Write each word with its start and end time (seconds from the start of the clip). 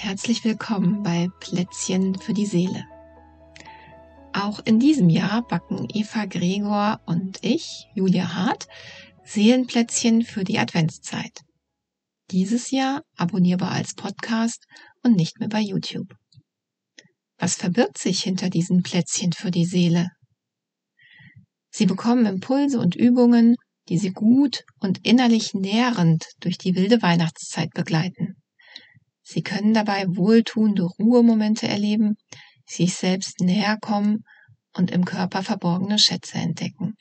Herzlich 0.00 0.44
willkommen 0.44 1.02
bei 1.02 1.28
Plätzchen 1.40 2.14
für 2.16 2.34
die 2.34 2.44
Seele. 2.44 2.84
Auch 4.34 4.60
in 4.66 4.78
diesem 4.78 5.08
Jahr 5.08 5.46
backen 5.46 5.88
Eva 5.94 6.26
Gregor 6.26 7.00
und 7.06 7.38
ich, 7.42 7.86
Julia 7.94 8.34
Hart, 8.34 8.66
Seelenplätzchen 9.24 10.22
für 10.22 10.44
die 10.44 10.58
Adventszeit. 10.58 11.40
Dieses 12.30 12.70
Jahr 12.70 13.02
abonnierbar 13.16 13.70
als 13.70 13.94
Podcast 13.94 14.66
und 15.02 15.16
nicht 15.16 15.40
mehr 15.40 15.48
bei 15.48 15.60
YouTube. 15.60 16.12
Was 17.38 17.54
verbirgt 17.54 17.96
sich 17.96 18.22
hinter 18.22 18.50
diesen 18.50 18.82
Plätzchen 18.82 19.32
für 19.32 19.50
die 19.50 19.64
Seele? 19.64 20.10
Sie 21.70 21.86
bekommen 21.86 22.26
Impulse 22.26 22.78
und 22.78 22.94
Übungen, 22.94 23.54
die 23.88 23.98
Sie 23.98 24.12
gut 24.12 24.64
und 24.80 25.06
innerlich 25.06 25.54
nährend 25.54 26.26
durch 26.40 26.58
die 26.58 26.74
wilde 26.74 27.00
Weihnachtszeit 27.00 27.70
begleiten. 27.70 28.33
Sie 29.24 29.42
können 29.42 29.72
dabei 29.72 30.04
wohltuende 30.06 30.84
Ruhemomente 30.84 31.66
erleben, 31.66 32.16
sich 32.66 32.94
selbst 32.94 33.40
näher 33.40 33.78
kommen 33.80 34.24
und 34.74 34.90
im 34.90 35.04
Körper 35.04 35.42
verborgene 35.42 35.98
Schätze 35.98 36.36
entdecken. 36.36 36.94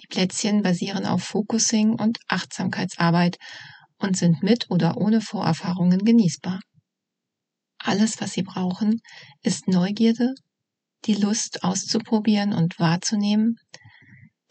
Die 0.00 0.06
Plätzchen 0.06 0.62
basieren 0.62 1.04
auf 1.04 1.24
Focusing 1.24 1.90
und 1.90 2.18
Achtsamkeitsarbeit 2.28 3.36
und 3.98 4.16
sind 4.16 4.42
mit 4.42 4.70
oder 4.70 4.96
ohne 4.96 5.20
Vorerfahrungen 5.20 6.04
genießbar. 6.04 6.60
Alles, 7.78 8.20
was 8.20 8.32
Sie 8.32 8.42
brauchen, 8.42 9.00
ist 9.42 9.66
Neugierde, 9.66 10.34
die 11.04 11.14
Lust 11.14 11.64
auszuprobieren 11.64 12.52
und 12.52 12.78
wahrzunehmen, 12.78 13.56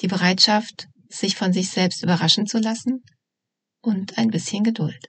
die 0.00 0.08
Bereitschaft, 0.08 0.88
sich 1.08 1.36
von 1.36 1.52
sich 1.52 1.70
selbst 1.70 2.02
überraschen 2.02 2.46
zu 2.46 2.58
lassen 2.58 3.04
und 3.82 4.18
ein 4.18 4.28
bisschen 4.28 4.64
Geduld. 4.64 5.06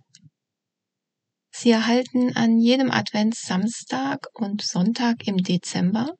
Sie 1.61 1.69
erhalten 1.69 2.35
an 2.35 2.57
jedem 2.57 2.89
Adventssamstag 2.89 4.25
und 4.33 4.63
Sonntag 4.63 5.27
im 5.27 5.37
Dezember 5.37 6.15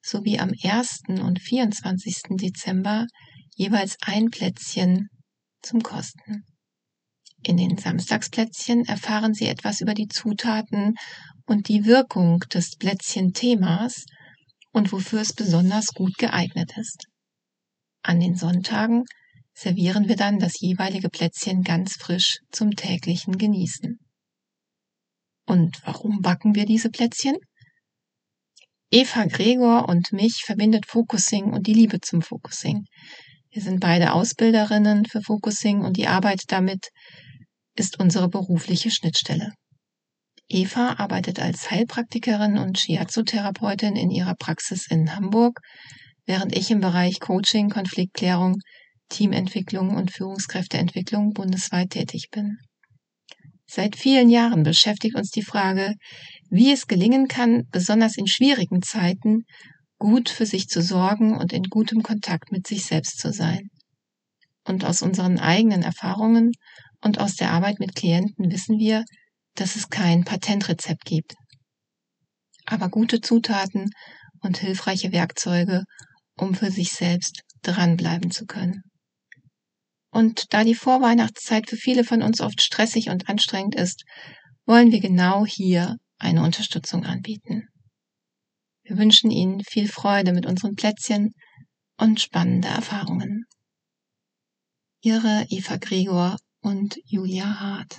sowie 0.00 0.40
am 0.40 0.50
1. 0.60 1.02
und 1.20 1.40
24. 1.40 2.22
Dezember 2.30 3.06
jeweils 3.54 3.96
ein 4.00 4.30
Plätzchen 4.30 5.08
zum 5.62 5.84
Kosten. 5.84 6.42
In 7.44 7.58
den 7.58 7.78
Samstagsplätzchen 7.78 8.84
erfahren 8.86 9.34
Sie 9.34 9.46
etwas 9.46 9.80
über 9.80 9.94
die 9.94 10.08
Zutaten 10.08 10.96
und 11.46 11.68
die 11.68 11.84
Wirkung 11.84 12.40
des 12.52 12.74
Plätzchen-Themas 12.74 14.04
und 14.72 14.90
wofür 14.90 15.20
es 15.20 15.32
besonders 15.32 15.94
gut 15.94 16.18
geeignet 16.18 16.76
ist. 16.76 17.06
An 18.02 18.18
den 18.18 18.34
Sonntagen 18.34 19.04
servieren 19.54 20.08
wir 20.08 20.16
dann 20.16 20.40
das 20.40 20.58
jeweilige 20.58 21.08
Plätzchen 21.08 21.62
ganz 21.62 21.94
frisch 21.94 22.40
zum 22.50 22.72
täglichen 22.72 23.38
Genießen. 23.38 24.00
Und 25.46 25.80
warum 25.84 26.20
backen 26.20 26.54
wir 26.54 26.66
diese 26.66 26.90
Plätzchen? 26.90 27.36
Eva 28.90 29.24
Gregor 29.24 29.88
und 29.88 30.12
mich 30.12 30.42
verbindet 30.44 30.86
Focusing 30.86 31.52
und 31.52 31.66
die 31.66 31.74
Liebe 31.74 32.00
zum 32.00 32.20
Focusing. 32.20 32.84
Wir 33.50 33.62
sind 33.62 33.80
beide 33.80 34.12
Ausbilderinnen 34.12 35.06
für 35.06 35.22
Focusing 35.22 35.80
und 35.80 35.96
die 35.96 36.08
Arbeit 36.08 36.42
damit 36.48 36.88
ist 37.74 37.98
unsere 37.98 38.28
berufliche 38.28 38.90
Schnittstelle. 38.90 39.52
Eva 40.48 40.96
arbeitet 40.98 41.40
als 41.40 41.70
Heilpraktikerin 41.70 42.58
und 42.58 42.78
Shiatsu-Therapeutin 42.78 43.96
in 43.96 44.10
ihrer 44.10 44.34
Praxis 44.34 44.86
in 44.86 45.14
Hamburg, 45.14 45.60
während 46.26 46.54
ich 46.54 46.70
im 46.70 46.80
Bereich 46.80 47.20
Coaching, 47.20 47.70
Konfliktklärung, 47.70 48.56
Teamentwicklung 49.08 49.96
und 49.96 50.10
Führungskräfteentwicklung 50.10 51.32
bundesweit 51.32 51.90
tätig 51.90 52.28
bin. 52.30 52.58
Seit 53.74 53.96
vielen 53.96 54.28
Jahren 54.28 54.64
beschäftigt 54.64 55.16
uns 55.16 55.30
die 55.30 55.40
Frage, 55.40 55.94
wie 56.50 56.72
es 56.72 56.88
gelingen 56.88 57.26
kann, 57.26 57.62
besonders 57.70 58.18
in 58.18 58.26
schwierigen 58.26 58.82
Zeiten 58.82 59.46
gut 59.96 60.28
für 60.28 60.44
sich 60.44 60.68
zu 60.68 60.82
sorgen 60.82 61.38
und 61.38 61.54
in 61.54 61.62
gutem 61.62 62.02
Kontakt 62.02 62.52
mit 62.52 62.66
sich 62.66 62.84
selbst 62.84 63.18
zu 63.18 63.32
sein. 63.32 63.70
Und 64.64 64.84
aus 64.84 65.00
unseren 65.00 65.38
eigenen 65.38 65.82
Erfahrungen 65.82 66.50
und 67.00 67.18
aus 67.18 67.36
der 67.36 67.50
Arbeit 67.50 67.78
mit 67.78 67.94
Klienten 67.94 68.52
wissen 68.52 68.78
wir, 68.78 69.06
dass 69.54 69.74
es 69.74 69.88
kein 69.88 70.24
Patentrezept 70.24 71.06
gibt. 71.06 71.32
Aber 72.66 72.90
gute 72.90 73.22
Zutaten 73.22 73.88
und 74.40 74.58
hilfreiche 74.58 75.12
Werkzeuge, 75.12 75.84
um 76.36 76.54
für 76.54 76.70
sich 76.70 76.92
selbst 76.92 77.40
dranbleiben 77.62 78.30
zu 78.30 78.44
können. 78.44 78.82
Und 80.12 80.52
da 80.52 80.62
die 80.62 80.74
Vorweihnachtszeit 80.74 81.68
für 81.68 81.76
viele 81.76 82.04
von 82.04 82.22
uns 82.22 82.40
oft 82.40 82.60
stressig 82.60 83.08
und 83.08 83.30
anstrengend 83.30 83.74
ist, 83.74 84.04
wollen 84.66 84.92
wir 84.92 85.00
genau 85.00 85.46
hier 85.46 85.96
eine 86.18 86.42
Unterstützung 86.42 87.04
anbieten. 87.04 87.68
Wir 88.84 88.98
wünschen 88.98 89.30
Ihnen 89.30 89.62
viel 89.64 89.88
Freude 89.88 90.34
mit 90.34 90.44
unseren 90.44 90.74
Plätzchen 90.74 91.32
und 91.96 92.20
spannende 92.20 92.68
Erfahrungen. 92.68 93.44
Ihre 95.00 95.46
Eva 95.48 95.76
Gregor 95.76 96.36
und 96.60 96.98
Julia 97.06 97.58
Hart. 97.58 97.98